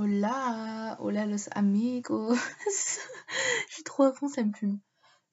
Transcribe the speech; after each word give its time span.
Hola, 0.00 0.96
hola 1.00 1.26
los 1.26 1.48
amigos. 1.56 2.38
je 3.68 3.74
suis 3.74 3.82
trop 3.82 4.04
à 4.04 4.12
fond, 4.12 4.28
ça 4.28 4.44
me 4.44 4.52
fume. 4.52 4.78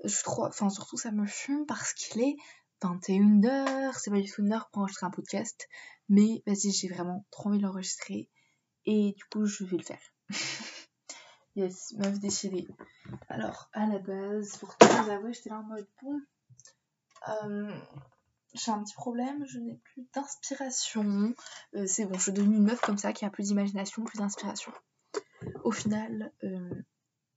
Je 0.03 0.09
suis 0.09 0.23
trop, 0.23 0.43
enfin 0.47 0.71
surtout 0.71 0.97
ça 0.97 1.11
me 1.11 1.27
fume 1.27 1.67
parce 1.67 1.93
qu'il 1.93 2.19
est 2.23 2.35
21h, 2.81 3.95
c'est 3.95 4.09
pas 4.09 4.19
du 4.19 4.27
tout 4.27 4.41
une 4.41 4.53
heure 4.53 4.67
pour 4.71 4.81
enregistrer 4.81 5.05
un 5.05 5.11
podcast, 5.11 5.67
mais 6.09 6.41
vas-y, 6.47 6.71
j'ai 6.71 6.87
vraiment 6.87 7.27
trop 7.29 7.49
envie 7.49 7.59
de 7.59 7.63
l'enregistrer 7.63 8.31
et 8.87 9.13
du 9.15 9.23
coup 9.25 9.45
je 9.45 9.65
vais 9.65 9.77
le 9.77 9.83
faire. 9.83 10.01
yes, 11.55 11.93
meuf 11.99 12.19
décidée. 12.19 12.67
Alors, 13.29 13.69
à 13.71 13.85
la 13.85 13.99
base, 13.99 14.57
pour 14.57 14.75
tout 14.77 14.87
vous 14.87 15.11
avouer, 15.11 15.31
j'étais 15.31 15.51
là 15.51 15.59
en 15.59 15.63
mode 15.63 15.87
bon. 16.01 16.19
Euh, 17.27 17.71
j'ai 18.55 18.71
un 18.71 18.83
petit 18.83 18.93
problème, 18.93 19.45
je 19.45 19.59
n'ai 19.59 19.75
plus 19.75 20.07
d'inspiration. 20.13 21.33
Euh, 21.75 21.85
c'est 21.87 22.05
bon, 22.05 22.15
je 22.15 22.23
suis 22.23 22.31
devenue 22.31 22.55
une 22.57 22.63
meuf 22.63 22.79
comme 22.81 22.97
ça 22.97 23.13
qui 23.13 23.25
a 23.25 23.29
plus 23.29 23.47
d'imagination, 23.47 24.03
plus 24.03 24.17
d'inspiration. 24.17 24.71
Au 25.63 25.71
final, 25.71 26.31
euh, 26.43 26.83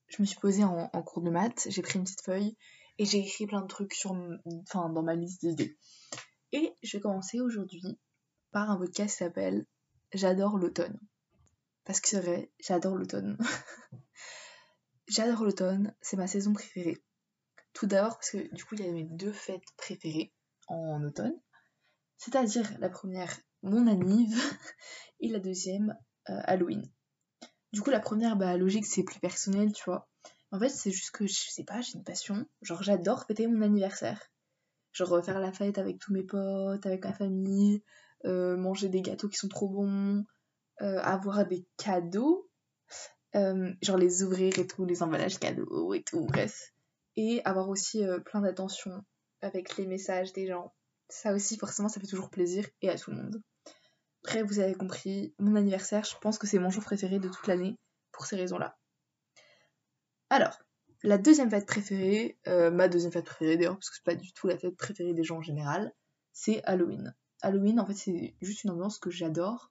je 0.07 0.23
me 0.23 0.27
suis 0.27 0.39
posée 0.39 0.65
en, 0.65 0.89
cours 1.03 1.23
de 1.23 1.31
maths, 1.31 1.67
j'ai 1.69 1.83
pris 1.83 1.99
une 1.99 2.05
petite 2.05 2.23
feuille 2.23 2.57
et 2.99 3.05
j'ai 3.05 3.19
écrit 3.19 3.47
plein 3.47 3.61
de 3.61 3.67
trucs 3.67 3.95
sur, 3.95 4.17
enfin, 4.63 4.89
dans 4.89 5.03
ma 5.03 5.15
liste 5.15 5.41
d'idées. 5.41 5.77
Et 6.53 6.75
je 6.83 6.97
vais 6.97 7.01
commencer 7.01 7.41
aujourd'hui 7.41 7.99
par 8.51 8.71
un 8.71 8.77
podcast 8.77 9.11
qui 9.11 9.25
s'appelle 9.25 9.67
J'adore 10.15 10.57
l'automne. 10.57 10.99
Parce 11.85 12.01
que 12.01 12.09
c'est 12.09 12.21
vrai, 12.21 12.51
j'adore 12.61 12.97
l'automne. 12.97 13.37
j'adore 15.09 15.45
l'automne, 15.45 15.95
c'est 16.01 16.17
ma 16.17 16.27
saison 16.27 16.53
préférée. 16.53 17.03
Tout 17.75 17.87
d'abord 17.87 18.17
parce 18.17 18.31
que 18.31 18.55
du 18.55 18.65
coup 18.65 18.75
il 18.75 18.85
y 18.85 18.89
a 18.89 18.93
mes 18.93 19.05
deux 19.05 19.33
fêtes 19.33 19.71
préférées 19.77 20.33
en 20.69 21.03
automne. 21.03 21.35
C'est-à-dire 22.17 22.71
la 22.79 22.89
première, 22.89 23.35
mon 23.63 23.87
anniv, 23.87 24.37
et 25.21 25.29
la 25.29 25.39
deuxième, 25.39 25.97
euh, 26.29 26.41
Halloween. 26.45 26.89
Du 27.73 27.81
coup, 27.81 27.91
la 27.91 28.01
première, 28.01 28.37
bah, 28.37 28.57
logique, 28.57 28.87
c'est 28.87 29.05
plus 29.05 29.21
personnel, 29.21 29.73
tu 29.73 29.85
vois. 29.85 30.09
En 30.51 30.59
fait, 30.59 30.69
c'est 30.69 30.91
juste 30.91 31.11
que, 31.11 31.27
je 31.27 31.51
sais 31.51 31.65
pas, 31.65 31.81
j'ai 31.81 31.95
une 31.95 32.05
passion. 32.05 32.47
Genre, 32.63 32.83
j'adore 32.83 33.25
fêter 33.25 33.47
mon 33.47 33.63
anniversaire. 33.63 34.21
Genre, 34.93 35.25
faire 35.25 35.39
la 35.39 35.53
fête 35.53 35.79
avec 35.79 35.99
tous 35.99 36.13
mes 36.13 36.25
potes, 36.25 36.87
avec 36.87 37.05
ma 37.05 37.13
famille, 37.13 37.83
euh, 38.25 38.57
manger 38.57 38.89
des 38.89 39.03
gâteaux 39.03 39.29
qui 39.29 39.37
sont 39.37 39.49
trop 39.49 39.69
bons, 39.69 40.25
euh, 40.81 40.99
avoir 41.01 41.47
des 41.47 41.67
cadeaux, 41.77 42.49
genre 43.35 43.99
les 43.99 44.23
ouvrir 44.23 44.59
et 44.59 44.67
tout, 44.67 44.85
les 44.87 45.03
emballages 45.03 45.39
cadeaux 45.39 45.93
et 45.93 46.03
tout, 46.03 46.25
bref. 46.25 46.73
Et 47.17 47.43
avoir 47.45 47.69
aussi 47.69 48.03
plein 48.25 48.41
d'attention 48.41 49.05
avec 49.43 49.77
les 49.77 49.87
messages 49.87 50.33
des 50.33 50.47
gens. 50.47 50.73
Ça 51.09 51.33
aussi, 51.33 51.57
forcément, 51.57 51.89
ça 51.89 52.01
fait 52.01 52.07
toujours 52.07 52.31
plaisir 52.31 52.67
et 52.83 52.91
à 52.91 52.99
tout 52.99 53.11
le 53.11 53.17
monde. 53.17 53.43
Après, 54.25 54.43
vous 54.43 54.59
avez 54.59 54.75
compris, 54.75 55.35
mon 55.39 55.55
anniversaire, 55.55 56.05
je 56.05 56.17
pense 56.19 56.39
que 56.39 56.47
c'est 56.47 56.59
mon 56.59 56.71
jour 56.71 56.83
préféré 56.83 57.19
de 57.19 57.29
toute 57.29 57.47
l'année 57.47 57.79
pour 58.13 58.27
ces 58.27 58.37
raisons-là. 58.37 58.77
Alors, 60.31 60.59
la 61.03 61.17
deuxième 61.17 61.51
fête 61.51 61.67
préférée, 61.67 62.39
euh, 62.49 62.71
ma 62.71 62.89
deuxième 62.89 63.13
fête 63.13 63.25
préférée 63.25 63.57
d'ailleurs, 63.57 63.77
parce 63.77 63.91
que 63.91 63.97
c'est 63.97 64.05
pas 64.05 64.15
du 64.15 64.33
tout 64.33 64.49
la 64.49 64.59
fête 64.59 64.77
préférée 64.77 65.15
des 65.15 65.23
gens 65.23 65.39
en 65.39 65.43
général, 65.43 65.93
c'est 66.33 66.63
Halloween. 66.65 67.15
Halloween, 67.41 67.81
en 67.81 67.87
fait, 67.87 67.95
c'est 67.95 68.35
juste 68.43 68.65
une 68.65 68.71
ambiance 68.71 68.99
que 68.99 69.11
j'adore, 69.11 69.71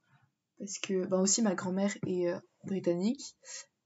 parce 0.58 0.80
que, 0.80 1.06
ben 1.06 1.20
aussi, 1.20 1.42
ma 1.42 1.54
grand-mère 1.54 1.96
est 2.08 2.30
euh, 2.30 2.40
britannique, 2.64 3.36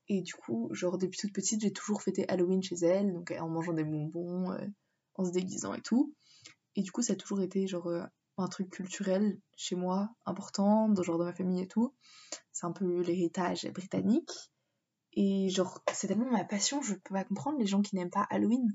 et 0.08 0.22
du 0.22 0.34
coup, 0.36 0.70
genre, 0.72 0.98
depuis 0.98 1.18
toute 1.18 1.34
petite, 1.34 1.62
j'ai 1.62 1.74
toujours 1.74 2.04
fêté 2.04 2.26
Halloween 2.30 2.62
chez 2.62 2.76
elle, 2.76 3.12
donc 3.12 3.32
en 3.32 3.50
mangeant 3.50 3.74
des 3.74 3.84
bonbons, 3.84 4.52
euh, 4.52 4.66
en 5.16 5.26
se 5.26 5.32
déguisant 5.32 5.74
et 5.74 5.82
tout. 5.82 6.14
Et 6.76 6.84
du 6.84 6.92
coup, 6.92 7.02
ça 7.02 7.14
a 7.14 7.16
toujours 7.16 7.42
été 7.42 7.68
genre 7.68 7.88
euh, 7.88 8.04
un 8.38 8.48
truc 8.48 8.70
culturel 8.70 9.40
chez 9.56 9.76
moi, 9.76 10.10
important, 10.26 10.90
dans, 10.90 11.04
genre 11.04 11.18
dans 11.18 11.26
ma 11.26 11.34
famille 11.34 11.62
et 11.62 11.68
tout. 11.68 11.94
C'est 12.52 12.66
un 12.66 12.72
peu 12.72 13.02
l'héritage 13.02 13.70
britannique. 13.74 14.32
Et 15.14 15.50
genre, 15.50 15.82
c'est 15.94 16.08
tellement 16.08 16.30
ma 16.30 16.46
passion, 16.46 16.82
je 16.82 16.94
peux 16.94 17.14
pas 17.14 17.26
comprendre 17.26 17.60
les 17.60 17.66
gens 17.66 17.82
qui 17.82 17.96
n'aiment 17.96 18.10
pas 18.10 18.26
Halloween. 18.30 18.66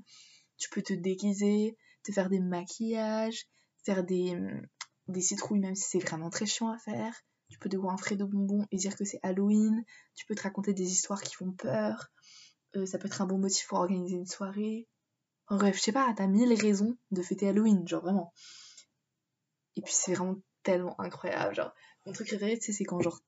Tu 0.57 0.69
peux 0.69 0.83
te 0.83 0.93
déguiser, 0.93 1.77
te 2.03 2.11
faire 2.11 2.29
des 2.29 2.39
maquillages, 2.39 3.47
faire 3.83 4.03
des, 4.03 4.35
hum, 4.35 4.61
des 5.07 5.21
citrouilles, 5.21 5.59
même 5.59 5.75
si 5.75 5.85
c'est 5.89 5.99
vraiment 5.99 6.29
très 6.29 6.45
chiant 6.45 6.69
à 6.69 6.77
faire. 6.77 7.13
Tu 7.49 7.57
peux 7.59 7.69
te 7.69 7.77
voir 7.77 7.93
un 7.93 7.97
frais 7.97 8.17
de 8.17 8.25
bonbons 8.25 8.65
et 8.71 8.77
dire 8.77 8.95
que 8.95 9.05
c'est 9.05 9.19
Halloween. 9.23 9.83
Tu 10.15 10.25
peux 10.25 10.35
te 10.35 10.43
raconter 10.43 10.73
des 10.73 10.91
histoires 10.91 11.21
qui 11.21 11.33
font 11.35 11.53
peur. 11.53 12.09
Euh, 12.75 12.85
ça 12.85 12.97
peut 12.97 13.07
être 13.07 13.21
un 13.21 13.25
bon 13.25 13.37
motif 13.37 13.67
pour 13.67 13.79
organiser 13.79 14.15
une 14.15 14.25
soirée. 14.25 14.87
Bref, 15.49 15.77
je 15.77 15.81
sais 15.81 15.91
pas, 15.91 16.13
t'as 16.15 16.27
mille 16.27 16.53
raisons 16.53 16.97
de 17.11 17.21
fêter 17.21 17.47
Halloween, 17.47 17.87
genre 17.87 18.01
vraiment. 18.01 18.33
Et 19.75 19.81
puis 19.81 19.93
c'est 19.93 20.13
vraiment 20.13 20.35
tellement 20.63 20.99
incroyable, 20.99 21.55
genre. 21.55 21.73
Mon 22.05 22.13
truc 22.13 22.27
préféré, 22.27 22.57
tu 22.57 22.65
sais, 22.65 22.73
c'est 22.73 22.83
quand 22.83 22.99
genre 22.99 23.19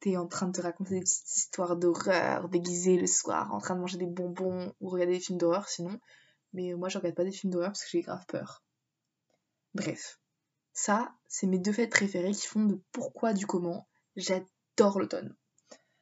t'es 0.00 0.16
en 0.16 0.26
train 0.26 0.48
de 0.48 0.52
te 0.52 0.60
raconter 0.60 0.94
des 0.94 1.00
petites 1.00 1.36
histoires 1.36 1.76
d'horreur, 1.76 2.48
déguisées 2.48 2.96
le 2.96 3.06
soir, 3.06 3.52
en 3.54 3.58
train 3.58 3.74
de 3.74 3.80
manger 3.80 3.98
des 3.98 4.06
bonbons 4.06 4.72
ou 4.80 4.88
regarder 4.88 5.14
des 5.14 5.20
films 5.20 5.38
d'horreur 5.38 5.68
sinon. 5.68 5.98
Mais 6.52 6.74
moi, 6.74 6.88
je 6.88 6.98
regarde 6.98 7.14
pas 7.14 7.24
des 7.24 7.32
films 7.32 7.52
d'horreur 7.52 7.70
parce 7.70 7.82
que 7.82 7.90
j'ai 7.90 8.02
grave 8.02 8.24
peur. 8.26 8.62
Bref. 9.74 10.20
Ça, 10.72 11.14
c'est 11.26 11.46
mes 11.46 11.58
deux 11.58 11.72
fêtes 11.72 11.90
préférées 11.90 12.32
qui 12.32 12.46
font 12.46 12.64
de 12.64 12.80
pourquoi 12.92 13.32
du 13.32 13.46
comment. 13.46 13.88
J'adore 14.16 14.98
l'automne. 14.98 15.34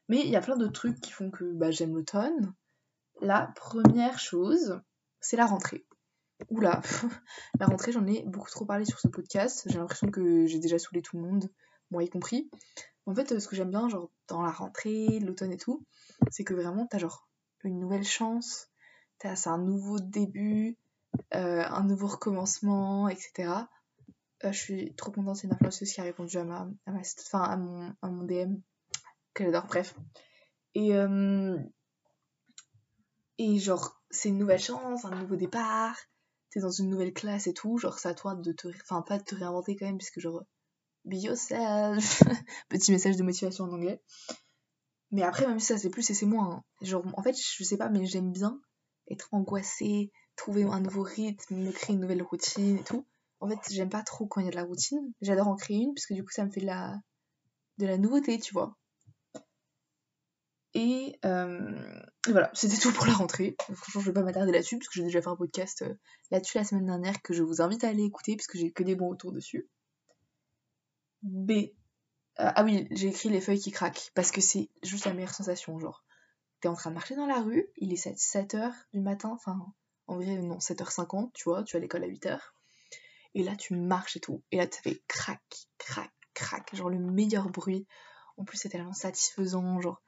Mais 0.08 0.20
il 0.20 0.28
y 0.28 0.36
a 0.36 0.40
plein 0.40 0.56
d'autres 0.56 0.72
trucs 0.72 1.00
qui 1.00 1.12
font 1.12 1.30
que 1.30 1.44
bah, 1.52 1.70
j'aime 1.70 1.94
l'automne. 1.94 2.54
La 3.20 3.52
première 3.56 4.18
chose, 4.18 4.80
c'est 5.24 5.36
la 5.36 5.46
rentrée. 5.46 5.86
Oula, 6.50 6.82
la 7.58 7.66
rentrée, 7.66 7.92
j'en 7.92 8.06
ai 8.06 8.22
beaucoup 8.24 8.50
trop 8.50 8.66
parlé 8.66 8.84
sur 8.84 9.00
ce 9.00 9.08
podcast. 9.08 9.64
J'ai 9.66 9.78
l'impression 9.78 10.10
que 10.10 10.46
j'ai 10.46 10.58
déjà 10.58 10.78
saoulé 10.78 11.00
tout 11.00 11.16
le 11.16 11.22
monde, 11.22 11.50
moi 11.90 12.04
y 12.04 12.10
compris. 12.10 12.50
En 13.06 13.14
fait, 13.14 13.38
ce 13.38 13.48
que 13.48 13.56
j'aime 13.56 13.70
bien, 13.70 13.88
genre, 13.88 14.10
dans 14.28 14.42
la 14.42 14.50
rentrée, 14.50 15.18
l'automne 15.20 15.52
et 15.52 15.56
tout, 15.56 15.84
c'est 16.30 16.44
que 16.44 16.54
vraiment, 16.54 16.86
t'as 16.86 16.98
genre 16.98 17.28
une 17.64 17.80
nouvelle 17.80 18.04
chance, 18.04 18.68
t'as 19.18 19.48
un 19.48 19.58
nouveau 19.58 19.98
début, 19.98 20.76
euh, 21.34 21.64
un 21.64 21.84
nouveau 21.84 22.08
recommencement, 22.08 23.08
etc. 23.08 23.52
Euh, 24.44 24.52
je 24.52 24.58
suis 24.58 24.94
trop 24.94 25.10
contente, 25.10 25.36
c'est 25.36 25.46
une 25.46 25.54
influenceuse 25.54 25.90
qui 25.90 26.00
a 26.00 26.04
répondu 26.04 26.36
à 26.36 26.44
ma, 26.44 26.68
à, 26.86 27.56
mon, 27.56 27.94
à 28.02 28.08
mon 28.10 28.24
DM, 28.24 28.56
qu'elle 29.32 29.48
adore, 29.48 29.66
bref. 29.66 29.94
Et, 30.74 30.94
euh, 30.94 31.58
et 33.38 33.58
genre, 33.58 34.02
c'est 34.14 34.28
une 34.30 34.38
nouvelle 34.38 34.60
chance, 34.60 35.04
un 35.04 35.14
nouveau 35.18 35.36
départ, 35.36 35.96
t'es 36.50 36.60
dans 36.60 36.70
une 36.70 36.88
nouvelle 36.88 37.12
classe 37.12 37.46
et 37.46 37.54
tout, 37.54 37.78
genre 37.78 37.98
c'est 37.98 38.08
à 38.08 38.14
toi 38.14 38.34
de 38.34 38.52
te, 38.52 38.68
enfin 38.82 39.02
pas 39.02 39.18
de 39.18 39.24
te 39.24 39.34
réinventer 39.34 39.76
quand 39.76 39.86
même, 39.86 39.98
puisque 39.98 40.20
genre, 40.20 40.44
be 41.04 41.14
yourself, 41.14 42.22
petit 42.68 42.92
message 42.92 43.16
de 43.16 43.22
motivation 43.22 43.64
en 43.64 43.72
anglais. 43.72 44.00
Mais 45.10 45.22
après, 45.22 45.46
même 45.46 45.60
si 45.60 45.66
ça 45.66 45.78
c'est 45.78 45.90
plus 45.90 46.08
et 46.10 46.14
c'est 46.14 46.26
moins, 46.26 46.50
hein. 46.56 46.64
genre 46.82 47.04
en 47.16 47.22
fait, 47.22 47.36
je 47.36 47.64
sais 47.64 47.76
pas, 47.76 47.88
mais 47.88 48.06
j'aime 48.06 48.32
bien 48.32 48.60
être 49.10 49.28
angoissée, 49.32 50.10
trouver 50.36 50.64
un 50.64 50.80
nouveau 50.80 51.02
rythme, 51.02 51.56
me 51.56 51.72
créer 51.72 51.94
une 51.94 52.00
nouvelle 52.00 52.22
routine 52.22 52.78
et 52.78 52.84
tout. 52.84 53.06
En 53.40 53.48
fait, 53.48 53.58
j'aime 53.70 53.90
pas 53.90 54.02
trop 54.02 54.26
quand 54.26 54.40
il 54.40 54.44
y 54.44 54.48
a 54.48 54.50
de 54.50 54.56
la 54.56 54.64
routine, 54.64 55.12
j'adore 55.20 55.48
en 55.48 55.56
créer 55.56 55.78
une, 55.78 55.92
puisque 55.94 56.14
du 56.14 56.24
coup 56.24 56.30
ça 56.30 56.44
me 56.44 56.50
fait 56.50 56.60
de 56.60 56.66
la, 56.66 56.98
de 57.78 57.86
la 57.86 57.98
nouveauté, 57.98 58.38
tu 58.38 58.52
vois. 58.54 58.76
Et 60.74 61.20
euh, 61.24 62.02
voilà, 62.26 62.50
c'était 62.52 62.76
tout 62.76 62.92
pour 62.92 63.06
la 63.06 63.12
rentrée. 63.12 63.56
Franchement, 63.74 64.00
je 64.00 64.06
vais 64.06 64.12
pas 64.12 64.22
m'attarder 64.22 64.50
là-dessus, 64.50 64.78
puisque 64.78 64.94
j'ai 64.94 65.04
déjà 65.04 65.22
fait 65.22 65.28
un 65.28 65.36
podcast 65.36 65.82
euh, 65.82 65.94
là-dessus 66.32 66.58
la 66.58 66.64
semaine 66.64 66.86
dernière 66.86 67.22
que 67.22 67.32
je 67.32 67.44
vous 67.44 67.62
invite 67.62 67.84
à 67.84 67.88
aller 67.88 68.02
écouter, 68.02 68.34
puisque 68.34 68.56
j'ai 68.56 68.72
que 68.72 68.82
des 68.82 68.96
bons 68.96 69.10
retours 69.10 69.32
dessus. 69.32 69.68
B. 71.22 71.52
Euh, 71.52 71.66
ah 72.38 72.64
oui, 72.64 72.88
j'ai 72.90 73.08
écrit 73.08 73.28
les 73.28 73.40
feuilles 73.40 73.60
qui 73.60 73.70
craquent, 73.70 74.10
parce 74.16 74.32
que 74.32 74.40
c'est 74.40 74.68
juste 74.82 75.06
la 75.06 75.14
meilleure 75.14 75.34
sensation, 75.34 75.78
genre. 75.78 76.04
T'es 76.60 76.68
en 76.68 76.74
train 76.74 76.90
de 76.90 76.94
marcher 76.94 77.14
dans 77.14 77.26
la 77.26 77.40
rue, 77.40 77.68
il 77.76 77.92
est 77.92 78.06
7h 78.06 78.72
du 78.92 79.00
matin, 79.00 79.30
enfin, 79.32 79.72
en 80.08 80.16
vrai, 80.16 80.38
non, 80.38 80.58
7h50, 80.58 81.30
tu 81.34 81.44
vois, 81.44 81.62
tu 81.62 81.76
as 81.76 81.78
l'école 81.78 82.02
à 82.02 82.08
8h. 82.08 82.40
Et 83.34 83.42
là, 83.42 83.54
tu 83.54 83.76
marches 83.76 84.16
et 84.16 84.20
tout. 84.20 84.42
Et 84.50 84.56
là, 84.56 84.66
tu 84.66 84.80
fais 84.80 85.02
crac, 85.06 85.42
crac, 85.78 86.10
crac, 86.34 86.74
genre 86.74 86.90
le 86.90 86.98
meilleur 86.98 87.48
bruit. 87.50 87.86
En 88.36 88.44
plus, 88.44 88.56
c'est 88.56 88.68
tellement 88.68 88.92
satisfaisant, 88.92 89.80
genre 89.80 90.02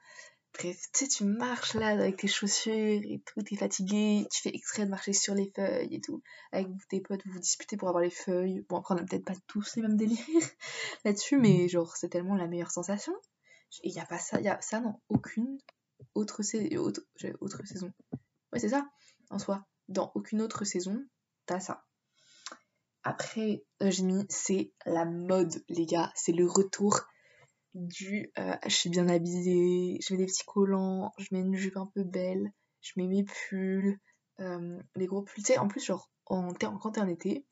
Bref, 0.53 0.77
tu 0.91 1.05
sais, 1.05 1.07
tu 1.07 1.23
marches 1.25 1.75
là 1.75 1.89
avec 1.89 2.17
tes 2.17 2.27
chaussures 2.27 2.73
et 2.73 3.21
tout, 3.25 3.41
t'es 3.43 3.55
fatigué, 3.55 4.27
tu 4.31 4.41
fais 4.41 4.49
exprès 4.55 4.85
de 4.85 4.89
marcher 4.89 5.13
sur 5.13 5.35
les 5.35 5.51
feuilles 5.55 5.93
et 5.93 6.01
tout. 6.01 6.23
Avec 6.51 6.67
tes 6.89 6.99
potes, 7.01 7.21
vous 7.25 7.33
vous 7.33 7.39
disputez 7.39 7.77
pour 7.77 7.89
avoir 7.89 8.03
les 8.03 8.09
feuilles. 8.09 8.65
Bon, 8.67 8.77
après, 8.77 8.95
on 8.95 8.97
a 8.97 9.03
peut-être 9.03 9.25
pas 9.25 9.35
tous 9.45 9.75
les 9.75 9.83
mêmes 9.83 9.97
délires 9.97 10.17
là-dessus, 11.05 11.37
mais 11.37 11.67
genre, 11.67 11.95
c'est 11.95 12.09
tellement 12.09 12.35
la 12.35 12.47
meilleure 12.47 12.71
sensation. 12.71 13.13
Et 13.83 13.89
y 13.89 13.99
a 13.99 14.05
pas 14.05 14.17
ça, 14.17 14.41
y 14.41 14.47
a 14.47 14.59
ça 14.61 14.79
dans 14.79 15.01
aucune 15.09 15.59
autre, 16.15 16.41
autre, 16.77 17.01
autre 17.39 17.65
saison. 17.65 17.91
Ouais, 18.51 18.59
c'est 18.59 18.69
ça, 18.69 18.87
en 19.29 19.39
soi. 19.39 19.65
Dans 19.89 20.11
aucune 20.15 20.41
autre 20.41 20.65
saison, 20.65 21.05
t'as 21.45 21.59
ça. 21.59 21.85
Après, 23.03 23.63
euh, 23.81 23.91
j'ai 23.91 24.03
mis, 24.03 24.25
c'est 24.29 24.73
la 24.85 25.05
mode, 25.05 25.63
les 25.69 25.85
gars. 25.85 26.11
C'est 26.15 26.33
le 26.33 26.45
retour 26.45 27.01
du 27.73 28.31
euh, 28.37 28.55
je 28.65 28.73
suis 28.73 28.89
bien 28.89 29.07
habillée, 29.07 29.99
je 30.01 30.13
mets 30.13 30.19
des 30.19 30.25
petits 30.25 30.45
collants, 30.45 31.13
je 31.17 31.27
mets 31.31 31.41
une 31.41 31.55
jupe 31.55 31.77
un 31.77 31.85
peu 31.93 32.03
belle, 32.03 32.51
je 32.81 32.93
mets 32.97 33.07
mes 33.07 33.23
pulls, 33.23 33.99
euh, 34.39 34.79
les 34.95 35.05
gros 35.05 35.21
pulls. 35.21 35.43
Tu 35.43 35.53
sais, 35.53 35.57
en 35.57 35.67
plus, 35.67 35.83
genre, 35.83 36.09
quand 36.25 36.53
t'es 36.53 37.01
en 37.01 37.07
été, 37.07 37.45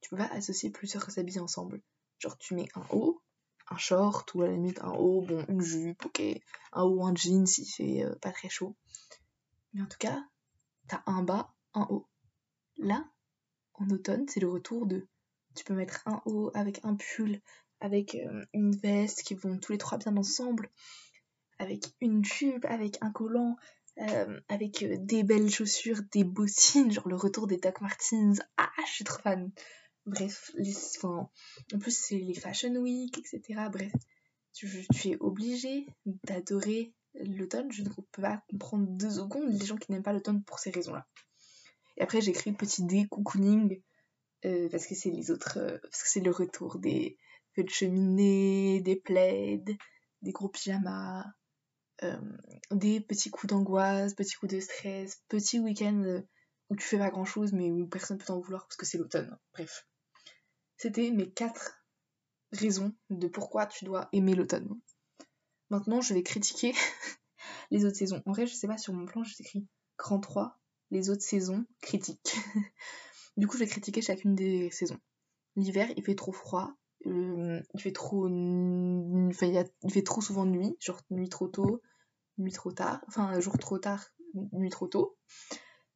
tu 0.00 0.10
peux 0.10 0.16
pas 0.16 0.30
associer 0.32 0.70
plusieurs 0.70 1.18
habits 1.18 1.40
ensemble. 1.40 1.82
Genre, 2.18 2.36
tu 2.38 2.54
mets 2.54 2.68
un 2.74 2.84
haut, 2.90 3.22
un 3.70 3.76
short 3.78 4.34
ou 4.34 4.42
à 4.42 4.46
la 4.46 4.52
limite 4.52 4.80
un 4.82 4.92
haut, 4.92 5.22
bon, 5.22 5.44
une 5.48 5.60
jupe, 5.60 6.04
ok, 6.04 6.22
un 6.72 6.82
haut, 6.82 7.04
un 7.04 7.14
jean 7.14 7.46
s'il 7.46 7.66
fait 7.66 8.04
euh, 8.04 8.14
pas 8.16 8.32
très 8.32 8.48
chaud. 8.48 8.76
Mais 9.72 9.82
en 9.82 9.86
tout 9.86 9.98
cas, 9.98 10.24
t'as 10.88 11.02
un 11.06 11.22
bas, 11.22 11.54
un 11.72 11.86
haut. 11.90 12.06
Là, 12.76 13.04
en 13.74 13.88
automne, 13.90 14.26
c'est 14.28 14.40
le 14.40 14.48
retour 14.48 14.86
de. 14.86 15.06
Tu 15.54 15.64
peux 15.64 15.74
mettre 15.74 16.02
un 16.06 16.20
haut 16.26 16.50
avec 16.54 16.80
un 16.84 16.96
pull, 16.96 17.40
avec 17.80 18.14
euh, 18.14 18.44
une 18.52 18.74
veste 18.74 19.22
qui 19.22 19.34
vont 19.34 19.58
tous 19.58 19.72
les 19.72 19.78
trois 19.78 19.98
bien 19.98 20.16
ensemble, 20.16 20.70
avec 21.58 21.84
une 22.00 22.24
jupe, 22.24 22.64
avec 22.64 22.98
un 23.00 23.10
collant, 23.10 23.56
euh, 24.00 24.40
avec 24.48 24.82
euh, 24.82 24.96
des 24.98 25.22
belles 25.22 25.50
chaussures, 25.50 26.00
des 26.12 26.24
bottines, 26.24 26.90
genre 26.90 27.08
le 27.08 27.16
retour 27.16 27.46
des 27.46 27.58
Doc 27.58 27.80
Martens. 27.80 28.40
Ah, 28.56 28.70
je 28.86 28.92
suis 28.92 29.04
trop 29.04 29.22
fan. 29.22 29.52
Bref, 30.06 30.50
les, 30.54 30.74
en 31.04 31.78
plus 31.78 31.96
c'est 31.96 32.18
les 32.18 32.34
Fashion 32.34 32.74
Week, 32.76 33.16
etc. 33.16 33.68
Bref, 33.72 33.92
tu, 34.52 34.68
es 35.04 35.16
obligé 35.20 35.86
d'adorer 36.24 36.92
l'automne. 37.14 37.70
Je 37.70 37.82
ne 37.82 37.88
peux 37.88 38.22
pas 38.22 38.42
comprendre 38.50 38.86
deux 38.88 39.10
secondes 39.10 39.48
les 39.48 39.64
gens 39.64 39.76
qui 39.76 39.92
n'aiment 39.92 40.02
pas 40.02 40.12
l'automne 40.12 40.42
pour 40.42 40.58
ces 40.58 40.70
raisons-là. 40.70 41.06
Et 41.96 42.02
après, 42.02 42.20
j'ai 42.20 42.32
écrit 42.32 42.52
petit 42.52 42.84
dé 42.84 43.06
cocooning 43.08 43.80
euh, 44.44 44.68
parce 44.68 44.86
que 44.86 44.94
c'est 44.94 45.10
les 45.10 45.30
autres, 45.30 45.58
parce 45.82 46.02
que 46.02 46.08
c'est 46.08 46.20
le 46.20 46.32
retour 46.32 46.78
des 46.78 47.16
de 47.62 47.70
cheminée, 47.70 48.80
des 48.80 48.96
plaids, 48.96 49.62
des 50.22 50.32
gros 50.32 50.48
pyjamas, 50.48 51.24
euh, 52.02 52.18
des 52.70 53.00
petits 53.00 53.30
coups 53.30 53.52
d'angoisse, 53.52 54.14
petits 54.14 54.34
coups 54.34 54.54
de 54.54 54.60
stress, 54.60 55.22
petits 55.28 55.60
week-ends 55.60 56.22
où 56.70 56.76
tu 56.76 56.84
fais 56.84 56.98
pas 56.98 57.10
grand 57.10 57.24
chose 57.24 57.52
mais 57.52 57.70
où 57.70 57.86
personne 57.86 58.18
peut 58.18 58.24
t'en 58.24 58.40
vouloir 58.40 58.66
parce 58.66 58.76
que 58.76 58.86
c'est 58.86 58.98
l'automne. 58.98 59.38
Bref. 59.52 59.86
C'était 60.76 61.10
mes 61.10 61.30
quatre 61.30 61.84
raisons 62.52 62.94
de 63.10 63.28
pourquoi 63.28 63.66
tu 63.66 63.84
dois 63.84 64.08
aimer 64.12 64.34
l'automne. 64.34 64.68
Maintenant, 65.70 66.00
je 66.00 66.14
vais 66.14 66.22
critiquer 66.22 66.72
les 67.70 67.84
autres 67.84 67.96
saisons. 67.96 68.22
En 68.26 68.32
vrai, 68.32 68.46
je 68.46 68.54
sais 68.54 68.66
pas, 68.66 68.78
sur 68.78 68.92
mon 68.92 69.06
plan, 69.06 69.24
j'ai 69.24 69.34
écrit 69.40 69.66
grand 69.98 70.20
3, 70.20 70.58
les 70.90 71.10
autres 71.10 71.22
saisons 71.22 71.64
critiques. 71.80 72.36
du 73.36 73.46
coup, 73.46 73.56
je 73.56 73.64
vais 73.64 73.70
critiquer 73.70 74.02
chacune 74.02 74.34
des 74.34 74.70
saisons. 74.70 74.98
L'hiver, 75.56 75.88
il 75.96 76.02
fait 76.02 76.14
trop 76.14 76.32
froid, 76.32 76.74
euh, 77.06 77.60
il 77.74 77.80
fait 77.80 77.92
trop 77.92 78.26
enfin, 78.26 79.46
il, 79.82 79.92
fait 79.92 80.02
trop 80.02 80.20
souvent 80.20 80.46
nuit 80.46 80.76
genre 80.80 81.00
nuit 81.10 81.28
trop 81.28 81.48
tôt 81.48 81.82
nuit 82.38 82.52
trop 82.52 82.72
tard 82.72 83.00
enfin 83.08 83.38
jour 83.40 83.58
trop 83.58 83.78
tard 83.78 84.04
nuit 84.52 84.70
trop 84.70 84.88
tôt. 84.88 85.16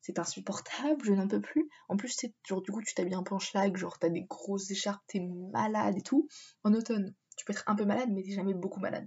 C'est 0.01 0.19
insupportable 0.19 1.05
je 1.05 1.13
n'en 1.13 1.29
peux 1.29 1.41
plus. 1.41 1.69
En 1.89 1.97
plus 1.97 2.09
c'est 2.09 2.35
genre 2.47 2.63
du 2.63 2.71
coup 2.71 2.83
tu 2.83 2.95
t'habilles 2.95 3.15
un 3.15 3.23
peu 3.23 3.35
en 3.35 3.39
schlag 3.39 3.77
genre 3.77 3.99
t'as 3.99 4.09
des 4.09 4.23
grosses 4.23 4.71
écharpes 4.71 5.03
t'es 5.07 5.21
malade 5.21 5.97
et 5.97 6.03
tout. 6.03 6.29
En 6.65 6.73
automne 6.75 7.15
tu 7.37 7.45
peux 7.45 7.53
être 7.53 7.65
un 7.67 7.75
peu 7.75 7.85
malade 7.85 8.11
mais 8.13 8.23
t'es 8.23 8.33
jamais 8.33 8.55
beaucoup 8.55 8.81
malade. 8.81 9.07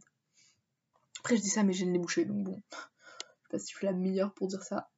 Après 1.19 1.38
je 1.38 1.42
dis 1.42 1.50
ça 1.50 1.63
mais 1.63 1.74
j'ai 1.74 1.86
le 1.86 1.92
nez 1.92 2.00
bouché 2.00 2.25
donc 2.25 2.44
bon. 2.44 2.62
Je 2.71 2.77
sais 2.77 3.50
pas 3.51 3.59
si 3.59 3.71
je 3.71 3.77
suis 3.77 3.88
la 3.88 3.94
meilleure 3.94 4.33
pour 4.33 4.48
dire 4.48 4.63
ça. 4.63 4.89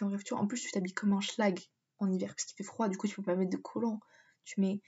En 0.00 0.06
bref 0.06 0.24
tu 0.24 0.34
vois 0.34 0.42
en 0.42 0.46
plus 0.46 0.60
tu 0.60 0.70
t'habilles 0.70 0.94
comme 0.94 1.12
un 1.12 1.20
schlag 1.20 1.60
en 1.98 2.10
hiver 2.10 2.30
parce 2.34 2.44
qu'il 2.44 2.56
fait 2.56 2.64
froid 2.64 2.88
du 2.88 2.96
coup 2.96 3.06
tu 3.06 3.14
peux 3.16 3.22
pas 3.22 3.36
mettre 3.36 3.50
de 3.50 3.56
collant. 3.56 4.00
Tu 4.44 4.60
mets 4.60 4.80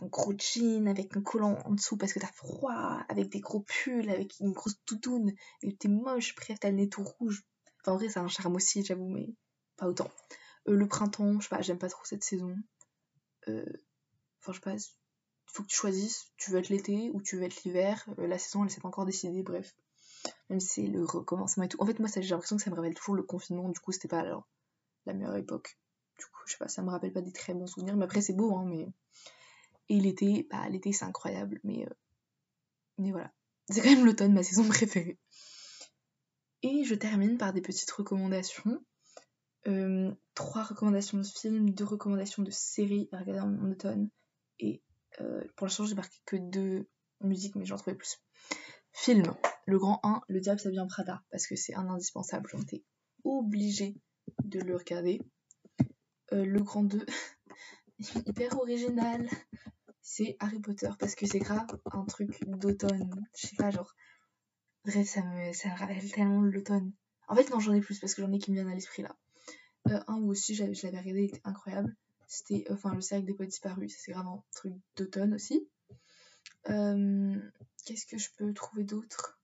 un 0.00 0.06
gros 0.06 0.32
jean 0.36 0.88
avec 0.88 1.16
un 1.16 1.22
collant 1.22 1.58
en 1.64 1.72
dessous 1.72 1.96
parce 1.96 2.12
que 2.12 2.20
t'as 2.20 2.32
froid, 2.32 3.02
avec 3.08 3.28
des 3.30 3.40
gros 3.40 3.60
pulls, 3.60 4.10
avec 4.10 4.38
une 4.40 4.52
grosse 4.52 4.76
toutoune, 4.84 5.32
et 5.62 5.74
t'es 5.76 5.88
moche, 5.88 6.34
bref, 6.36 6.58
t'as 6.60 6.70
le 6.70 6.76
nez 6.76 6.88
tout 6.88 7.02
rouge. 7.02 7.42
Enfin, 7.80 7.92
en 7.92 7.96
vrai, 7.96 8.08
c'est 8.08 8.18
un 8.18 8.28
charme 8.28 8.56
aussi, 8.56 8.84
j'avoue, 8.84 9.08
mais 9.08 9.28
pas 9.76 9.88
autant. 9.88 10.10
Euh, 10.68 10.74
le 10.74 10.86
printemps, 10.86 11.40
je 11.40 11.48
sais 11.48 11.54
pas, 11.54 11.62
j'aime 11.62 11.78
pas 11.78 11.88
trop 11.88 12.04
cette 12.04 12.24
saison. 12.24 12.54
Euh, 13.48 13.64
enfin, 14.40 14.52
je 14.52 14.56
sais 14.56 14.60
pas, 14.60 14.76
faut 15.46 15.62
que 15.62 15.68
tu 15.68 15.76
choisisses, 15.76 16.30
tu 16.36 16.50
veux 16.50 16.58
être 16.58 16.68
l'été 16.68 17.10
ou 17.12 17.20
tu 17.22 17.36
veux 17.36 17.42
être 17.42 17.64
l'hiver. 17.64 18.04
Euh, 18.18 18.26
la 18.26 18.38
saison, 18.38 18.64
elle 18.64 18.70
s'est 18.70 18.80
pas 18.80 18.88
encore 18.88 19.06
décidée, 19.06 19.42
bref. 19.42 19.74
Même 20.50 20.60
si 20.60 20.68
c'est 20.68 20.86
le 20.86 21.04
recommencement 21.04 21.64
et 21.64 21.68
tout. 21.68 21.80
En 21.80 21.86
fait, 21.86 21.98
moi, 21.98 22.08
j'ai 22.14 22.20
l'impression 22.20 22.56
que 22.56 22.62
ça 22.62 22.70
me 22.70 22.76
rappelle 22.76 22.94
toujours 22.94 23.14
le 23.14 23.22
confinement, 23.22 23.68
du 23.68 23.80
coup, 23.80 23.92
c'était 23.92 24.08
pas 24.08 24.22
la 25.06 25.12
meilleure 25.14 25.36
époque. 25.36 25.78
Du 26.18 26.26
coup, 26.26 26.42
je 26.46 26.52
sais 26.52 26.58
pas, 26.58 26.68
ça 26.68 26.82
me 26.82 26.90
rappelle 26.90 27.12
pas 27.12 27.22
des 27.22 27.32
très 27.32 27.54
bons 27.54 27.66
souvenirs, 27.66 27.96
mais 27.96 28.04
après, 28.04 28.20
c'est 28.20 28.34
beau, 28.34 28.54
hein, 28.56 28.64
mais 28.66 28.86
et 29.90 29.98
l'été, 29.98 30.46
bah 30.48 30.68
l'été 30.68 30.92
c'est 30.92 31.04
incroyable, 31.04 31.60
mais, 31.64 31.84
euh, 31.84 31.94
mais 32.96 33.10
voilà. 33.10 33.32
C'est 33.68 33.82
quand 33.82 33.90
même 33.90 34.06
l'automne, 34.06 34.32
ma 34.32 34.42
saison 34.42 34.66
préférée. 34.66 35.18
Et 36.62 36.84
je 36.84 36.94
termine 36.94 37.38
par 37.38 37.52
des 37.52 37.60
petites 37.60 37.90
recommandations. 37.90 38.82
Euh, 39.66 40.12
trois 40.34 40.62
recommandations 40.62 41.18
de 41.18 41.24
films, 41.24 41.70
deux 41.70 41.84
recommandations 41.84 42.42
de 42.42 42.50
séries 42.50 43.08
à 43.12 43.18
regarder 43.18 43.40
en, 43.40 43.70
automne. 43.70 44.10
Et 44.58 44.82
euh, 45.20 45.44
pour 45.56 45.66
l'instant, 45.66 45.86
j'ai 45.86 45.94
marqué 45.94 46.18
que 46.24 46.36
deux 46.36 46.88
musiques, 47.20 47.54
mais 47.56 47.64
j'en 47.64 47.76
trouvais 47.76 47.96
plus. 47.96 48.18
Film. 48.92 49.34
Le 49.66 49.78
grand 49.78 50.00
1, 50.02 50.22
Le 50.28 50.40
Diable 50.40 50.58
s'habille 50.58 50.80
en 50.80 50.88
Prada, 50.88 51.22
parce 51.30 51.46
que 51.46 51.54
c'est 51.54 51.74
un 51.74 51.88
indispensable. 51.88 52.48
J'en 52.50 52.60
étais 52.60 52.84
obligée 53.24 53.94
de 54.44 54.60
le 54.60 54.76
regarder. 54.76 55.20
le 56.32 56.58
grand 56.60 56.82
2, 56.82 57.06
hyper 58.26 58.58
original, 58.58 59.28
c'est 60.12 60.36
Harry 60.40 60.58
Potter 60.58 60.90
parce 60.98 61.14
que 61.14 61.24
c'est 61.24 61.38
grave 61.38 61.68
un 61.92 62.04
truc 62.04 62.36
d'automne. 62.44 63.24
Je 63.36 63.46
sais 63.46 63.54
pas, 63.56 63.70
genre. 63.70 63.94
Bref, 64.84 65.06
ça 65.06 65.22
me, 65.22 65.52
ça 65.52 65.68
me 65.68 65.76
rappelle 65.76 66.10
tellement 66.10 66.42
l'automne. 66.42 66.92
En 67.28 67.36
fait, 67.36 67.48
non, 67.50 67.60
j'en 67.60 67.74
ai 67.74 67.80
plus 67.80 68.00
parce 68.00 68.14
que 68.14 68.22
j'en 68.22 68.32
ai 68.32 68.40
qui 68.40 68.50
me 68.50 68.56
viennent 68.56 68.68
à 68.68 68.74
l'esprit 68.74 69.02
là. 69.02 69.16
Euh, 69.88 70.00
un 70.08 70.16
où 70.16 70.30
aussi 70.30 70.56
je 70.56 70.64
l'avais 70.64 70.98
regardé, 70.98 71.22
il 71.22 71.24
était 71.26 71.40
incroyable. 71.44 71.96
C'était 72.26 72.64
enfin 72.72 72.92
le 72.92 73.00
cercle 73.00 73.24
des 73.24 73.34
poètes 73.34 73.50
disparus, 73.50 73.96
c'est 73.96 74.12
vraiment 74.12 74.44
un 74.48 74.52
truc 74.52 74.74
d'automne 74.96 75.32
aussi. 75.32 75.68
Euh, 76.68 77.40
qu'est-ce 77.84 78.06
que 78.06 78.18
je 78.18 78.30
peux 78.36 78.52
trouver 78.52 78.82
d'autre 78.82 79.40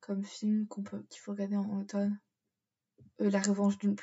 comme 0.00 0.24
film 0.24 0.66
qu'on 0.66 0.82
peut 0.82 1.04
qu'il 1.08 1.20
faut 1.20 1.32
regarder 1.32 1.56
en 1.56 1.80
automne? 1.80 2.18
Euh, 3.20 3.30
La 3.30 3.42
revanche 3.42 3.78
d'une 3.78 3.94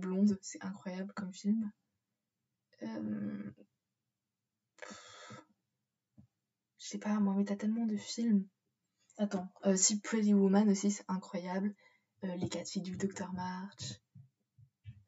blonde, 0.00 0.36
c'est 0.42 0.62
incroyable 0.64 1.12
comme 1.14 1.32
film. 1.32 1.70
Je 6.81 6.81
sais 6.92 6.98
pas, 6.98 7.18
moi, 7.20 7.34
mais 7.36 7.44
t'as 7.44 7.56
tellement 7.56 7.86
de 7.86 7.96
films. 7.96 8.46
Attends, 9.16 9.48
euh, 9.66 9.76
si 9.76 10.00
Pretty 10.00 10.34
Woman 10.34 10.68
aussi, 10.68 10.90
c'est 10.90 11.04
incroyable. 11.08 11.74
Euh, 12.24 12.36
les 12.36 12.48
quatre 12.48 12.68
filles 12.68 12.82
du 12.82 12.96
Dr. 12.96 13.32
March. 13.32 14.00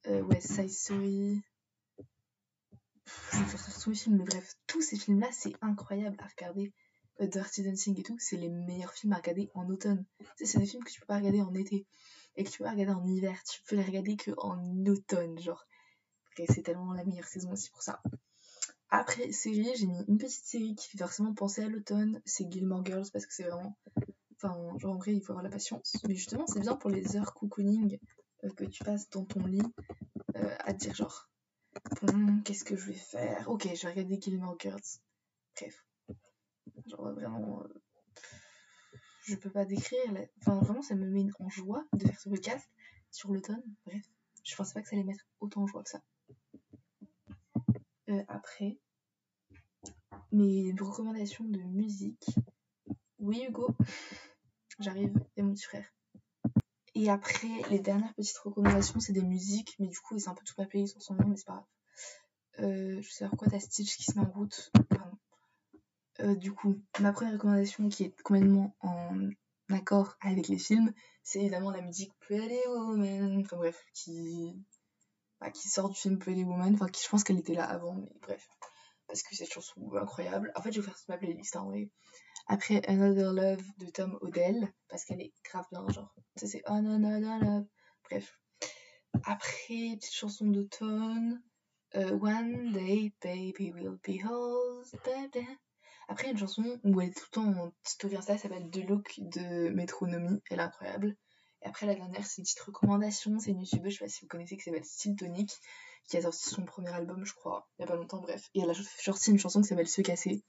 Euh, 0.06 0.22
West 0.22 0.52
Side 0.52 0.70
Story. 0.70 1.42
je 3.06 3.38
vais 3.38 3.44
faire 3.44 3.80
tous 3.80 3.90
les 3.90 3.96
films, 3.96 4.16
mais 4.16 4.24
bref, 4.24 4.54
tous 4.66 4.82
ces 4.82 4.96
films-là, 4.96 5.28
c'est 5.32 5.54
incroyable 5.60 6.16
à 6.20 6.26
regarder. 6.26 6.72
Euh, 7.20 7.26
Dirty 7.26 7.62
Dancing 7.62 7.98
et 8.00 8.02
tout, 8.02 8.16
c'est 8.18 8.36
les 8.36 8.48
meilleurs 8.48 8.92
films 8.92 9.12
à 9.12 9.16
regarder 9.16 9.50
en 9.54 9.68
automne. 9.68 10.04
C'est 10.36 10.58
des 10.58 10.66
films 10.66 10.82
que 10.84 10.90
tu 10.90 11.00
peux 11.00 11.06
pas 11.06 11.16
regarder 11.16 11.42
en 11.42 11.54
été 11.54 11.86
et 12.36 12.44
que 12.44 12.50
tu 12.50 12.58
peux 12.58 12.64
pas 12.64 12.72
regarder 12.72 12.92
en 12.92 13.06
hiver. 13.06 13.40
Tu 13.44 13.62
peux 13.62 13.76
les 13.76 13.84
regarder 13.84 14.16
que 14.16 14.32
en 14.38 14.86
automne, 14.86 15.38
genre. 15.38 15.66
c'est 16.36 16.62
tellement 16.62 16.92
la 16.92 17.04
meilleure 17.04 17.28
saison 17.28 17.52
aussi 17.52 17.70
pour 17.70 17.82
ça. 17.82 18.02
Après 18.96 19.32
série, 19.32 19.74
j'ai 19.74 19.88
mis 19.88 20.04
une 20.06 20.18
petite 20.18 20.44
série 20.44 20.76
qui 20.76 20.88
fait 20.88 20.98
forcément 20.98 21.34
penser 21.34 21.62
à 21.64 21.68
l'automne, 21.68 22.22
c'est 22.24 22.48
Gilmore 22.48 22.86
Girls 22.86 23.10
parce 23.12 23.26
que 23.26 23.34
c'est 23.34 23.42
vraiment. 23.42 23.76
Enfin, 24.36 24.56
genre 24.78 24.92
en 24.92 24.98
vrai, 24.98 25.16
il 25.16 25.20
faut 25.20 25.32
avoir 25.32 25.42
la 25.42 25.50
patience. 25.50 25.96
Mais 26.06 26.14
justement, 26.14 26.46
c'est 26.46 26.60
bien 26.60 26.76
pour 26.76 26.90
les 26.90 27.16
heures 27.16 27.34
cocooning 27.34 27.98
euh, 28.44 28.50
que 28.50 28.62
tu 28.62 28.84
passes 28.84 29.10
dans 29.10 29.24
ton 29.24 29.44
lit 29.46 29.66
euh, 30.36 30.56
à 30.60 30.72
dire 30.72 30.94
genre, 30.94 31.28
bon, 32.02 32.40
qu'est-ce 32.44 32.62
que 32.62 32.76
je 32.76 32.86
vais 32.86 32.92
faire? 32.92 33.50
Ok, 33.50 33.66
je 33.74 33.82
vais 33.82 33.94
regarder 33.94 34.20
Gilmore 34.20 34.54
Girls. 34.60 35.00
Bref. 35.56 35.84
Genre 36.86 37.12
vraiment. 37.14 37.64
Euh, 37.64 37.82
je 39.24 39.34
peux 39.34 39.50
pas 39.50 39.64
décrire. 39.64 40.28
Enfin, 40.40 40.60
vraiment, 40.60 40.82
ça 40.82 40.94
me 40.94 41.10
met 41.10 41.26
en 41.40 41.48
joie 41.48 41.84
de 41.94 42.06
faire 42.06 42.20
ce 42.20 42.28
podcast 42.28 42.70
sur 43.10 43.32
l'automne. 43.32 43.64
Bref, 43.86 44.04
je 44.44 44.54
pensais 44.54 44.72
pas 44.72 44.82
que 44.82 44.88
ça 44.88 44.94
allait 44.94 45.04
mettre 45.04 45.26
autant 45.40 45.62
en 45.62 45.66
joie 45.66 45.82
que 45.82 45.90
ça. 45.90 46.00
après, 48.28 48.78
mes 50.34 50.74
recommandations 50.78 51.44
de 51.44 51.60
musique. 51.60 52.26
Oui, 53.18 53.44
Hugo, 53.48 53.68
j'arrive, 54.80 55.14
et 55.36 55.42
mon 55.42 55.54
petit 55.54 55.64
frère. 55.64 55.86
Et 56.94 57.08
après, 57.08 57.48
les 57.70 57.78
dernières 57.78 58.14
petites 58.14 58.38
recommandations, 58.38 59.00
c'est 59.00 59.12
des 59.12 59.22
musiques, 59.22 59.74
mais 59.78 59.86
du 59.86 59.98
coup, 59.98 60.18
c'est 60.18 60.28
un 60.28 60.34
peu 60.34 60.44
tout 60.44 60.54
ma 60.58 60.66
playlist 60.66 60.96
en 60.96 61.00
son 61.00 61.14
nom, 61.14 61.28
mais 61.28 61.36
c'est 61.36 61.46
pas 61.46 61.52
grave. 61.54 61.64
Euh, 62.60 63.00
je 63.00 63.10
sais 63.10 63.26
quoi, 63.36 63.48
t'as 63.48 63.60
Stitch 63.60 63.96
qui 63.96 64.04
se 64.04 64.18
met 64.18 64.26
en 64.26 64.30
route? 64.30 64.70
Pardon. 64.88 65.16
Euh, 66.20 66.34
du 66.36 66.52
coup, 66.52 66.80
ma 67.00 67.12
première 67.12 67.34
recommandation 67.34 67.88
qui 67.88 68.04
est 68.04 68.22
complètement 68.22 68.76
en 68.80 69.28
accord 69.70 70.16
avec 70.20 70.48
les 70.48 70.58
films, 70.58 70.92
c'est 71.22 71.40
évidemment 71.40 71.70
la 71.70 71.80
musique 71.80 72.12
Pretty 72.20 72.68
Woman. 72.68 73.40
Enfin 73.40 73.56
bref, 73.56 73.84
qui, 73.92 74.56
bah, 75.40 75.50
qui 75.50 75.68
sort 75.68 75.88
du 75.88 75.96
film 75.96 76.18
Pretty 76.18 76.44
Woman. 76.44 76.74
Enfin, 76.74 76.88
qui, 76.88 77.02
je 77.02 77.08
pense 77.08 77.24
qu'elle 77.24 77.38
était 77.38 77.54
là 77.54 77.64
avant, 77.64 77.94
mais 77.94 78.12
bref 78.22 78.48
parce 79.06 79.22
que 79.22 79.34
cette 79.34 79.52
chanson 79.52 79.74
est 79.94 79.98
incroyable. 79.98 80.52
En 80.54 80.62
fait, 80.62 80.72
je 80.72 80.80
vais 80.80 80.86
faire 80.86 80.96
ma 81.08 81.18
playlist 81.18 81.56
en 81.56 81.66
vrai. 81.66 81.88
Après 82.46 82.84
Another 82.88 83.32
Love 83.32 83.64
de 83.78 83.86
Tom 83.86 84.18
Odell, 84.20 84.72
parce 84.88 85.04
qu'elle 85.04 85.20
est 85.20 85.32
grave 85.44 85.64
bien, 85.70 85.86
genre. 85.88 86.14
Ça, 86.36 86.46
c'est 86.46 86.62
Another 86.66 87.38
Love. 87.38 87.66
Bref. 88.04 88.38
Après, 89.24 89.96
petite 89.96 90.14
chanson 90.14 90.46
d'automne. 90.46 91.42
Euh, 91.94 92.18
One 92.18 92.72
day, 92.72 93.12
baby, 93.22 93.72
will 93.72 93.98
be 94.02 94.20
baby. 95.04 95.46
Après, 96.08 96.30
une 96.30 96.38
chanson 96.38 96.80
où 96.82 97.00
elle 97.00 97.08
est 97.08 97.12
tout 97.12 97.24
le 97.30 97.34
temps 97.34 97.46
en 97.46 97.72
Insta, 97.84 98.34
elle 98.34 98.38
s'appelle 98.38 98.70
The 98.70 98.88
Look 98.88 99.14
de 99.18 99.70
Métronomie, 99.70 100.42
elle 100.50 100.58
est 100.58 100.62
incroyable. 100.62 101.16
Et 101.64 101.68
après, 101.68 101.86
la 101.86 101.94
dernière, 101.94 102.26
c'est 102.26 102.38
une 102.38 102.44
petite 102.44 102.60
recommandation, 102.60 103.38
c'est 103.38 103.50
une 103.50 103.60
youtubeuse, 103.60 103.94
je 103.94 103.98
sais 103.98 104.04
pas 104.04 104.10
si 104.10 104.20
vous 104.20 104.28
connaissez, 104.28 104.56
qui 104.56 104.62
s'appelle 104.62 104.84
Style 104.84 105.16
Tonic, 105.16 105.50
qui 106.06 106.18
a 106.18 106.22
sorti 106.22 106.50
son 106.50 106.64
premier 106.66 106.90
album, 106.90 107.24
je 107.24 107.32
crois, 107.32 107.66
il 107.78 107.82
y 107.82 107.84
a 107.84 107.88
pas 107.88 107.96
longtemps, 107.96 108.20
bref. 108.20 108.50
Et 108.54 108.60
elle 108.60 108.70
a 108.70 108.74
sorti 108.74 109.30
une 109.30 109.38
chanson 109.38 109.62
qui 109.62 109.68
s'appelle 109.68 109.88
Se 109.88 110.02
casser, 110.02 110.44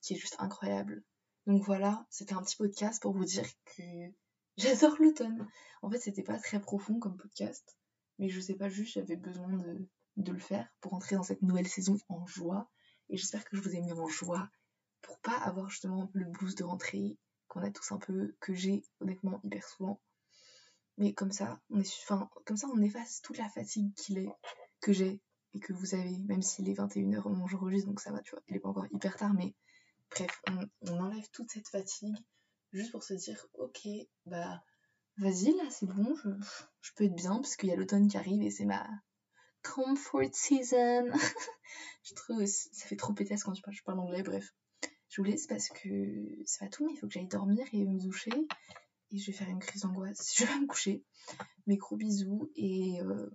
qui 0.00 0.14
est 0.14 0.16
juste 0.16 0.34
incroyable. 0.40 1.04
Donc 1.46 1.62
voilà, 1.62 2.04
c'était 2.10 2.34
un 2.34 2.42
petit 2.42 2.56
podcast 2.56 3.00
pour 3.00 3.12
vous 3.12 3.24
dire 3.24 3.46
que 3.76 3.82
j'adore 4.56 4.96
l'automne. 4.98 5.48
En 5.82 5.90
fait, 5.90 6.00
c'était 6.00 6.24
pas 6.24 6.38
très 6.38 6.60
profond 6.60 6.98
comme 6.98 7.16
podcast, 7.16 7.76
mais 8.18 8.28
je 8.28 8.40
sais 8.40 8.54
pas, 8.54 8.68
juste 8.68 8.94
j'avais 8.94 9.16
besoin 9.16 9.48
de, 10.16 10.32
le 10.32 10.38
faire 10.40 10.68
pour 10.80 10.94
entrer 10.94 11.14
dans 11.14 11.22
cette 11.22 11.42
nouvelle 11.42 11.68
saison 11.68 11.96
en 12.08 12.26
joie. 12.26 12.68
Et 13.08 13.16
j'espère 13.16 13.44
que 13.44 13.56
je 13.56 13.62
vous 13.62 13.76
ai 13.76 13.80
mis 13.80 13.92
en 13.92 14.08
joie 14.08 14.50
pour 15.02 15.20
pas 15.20 15.36
avoir 15.36 15.68
justement 15.70 16.10
le 16.12 16.24
blues 16.24 16.56
de 16.56 16.64
rentrée 16.64 17.16
qu'on 17.46 17.62
a 17.62 17.70
tous 17.70 17.92
un 17.92 17.98
peu, 17.98 18.34
que 18.40 18.52
j'ai 18.52 18.82
honnêtement 18.98 19.38
hyper 19.44 19.64
souvent. 19.68 20.00
Mais 20.98 21.12
comme 21.12 21.32
ça, 21.32 21.60
on 21.70 21.80
est, 21.80 22.06
comme 22.44 22.56
ça, 22.56 22.68
on 22.72 22.80
efface 22.80 23.20
toute 23.22 23.38
la 23.38 23.48
fatigue 23.48 23.92
qu'il 23.94 24.18
est, 24.18 24.30
que 24.80 24.92
j'ai 24.92 25.20
et 25.54 25.60
que 25.60 25.72
vous 25.72 25.94
avez, 25.94 26.18
même 26.26 26.42
s'il 26.42 26.68
est 26.68 26.74
21h 26.74 27.22
au 27.22 27.30
moment 27.30 27.44
où 27.44 27.48
j'enregistre, 27.48 27.88
donc 27.88 28.00
ça 28.00 28.12
va, 28.12 28.20
tu 28.20 28.30
vois, 28.32 28.42
il 28.48 28.56
est 28.56 28.60
pas 28.60 28.68
encore 28.68 28.86
hyper 28.90 29.16
tard, 29.16 29.32
mais 29.34 29.54
bref, 30.10 30.42
on, 30.82 30.98
enlève 30.98 31.28
toute 31.32 31.50
cette 31.50 31.68
fatigue 31.68 32.16
juste 32.72 32.92
pour 32.92 33.02
se 33.02 33.14
dire, 33.14 33.46
ok, 33.54 33.88
bah, 34.26 34.62
vas-y, 35.18 35.54
là, 35.56 35.64
c'est 35.70 35.86
bon, 35.86 36.14
je, 36.16 36.28
je, 36.80 36.90
peux 36.94 37.04
être 37.04 37.14
bien, 37.14 37.36
parce 37.36 37.56
qu'il 37.56 37.68
y 37.68 37.72
a 37.72 37.76
l'automne 37.76 38.08
qui 38.08 38.16
arrive 38.16 38.42
et 38.42 38.50
c'est 38.50 38.66
ma 38.66 38.86
comfort 39.62 40.34
season. 40.34 41.10
je 42.02 42.14
trouve, 42.14 42.44
ça 42.44 42.86
fait 42.86 42.96
trop 42.96 43.12
pétasse 43.12 43.42
quand 43.42 43.52
tu 43.52 43.62
parles, 43.62 43.76
je 43.76 43.82
parle 43.82 44.00
anglais, 44.00 44.22
bref. 44.22 44.54
Je 45.08 45.20
vous 45.20 45.24
laisse 45.24 45.46
parce 45.46 45.68
que 45.68 46.42
ça 46.44 46.64
va 46.64 46.70
tout, 46.70 46.84
mais 46.84 46.92
il 46.92 46.96
faut 46.98 47.06
que 47.06 47.12
j'aille 47.12 47.28
dormir 47.28 47.66
et 47.72 47.84
me 47.84 47.98
doucher 47.98 48.32
et 49.10 49.18
je 49.18 49.26
vais 49.26 49.36
faire 49.36 49.48
une 49.48 49.58
crise 49.58 49.82
d'angoisse. 49.82 50.34
Je 50.38 50.44
vais 50.44 50.58
me 50.58 50.66
coucher. 50.66 51.04
Mes 51.66 51.76
gros 51.76 51.96
bisous 51.96 52.50
et, 52.54 53.00
euh, 53.00 53.30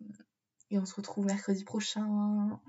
et 0.70 0.80
on 0.80 0.86
se 0.86 0.96
retrouve 0.96 1.26
mercredi 1.26 1.64
prochain. 1.64 2.60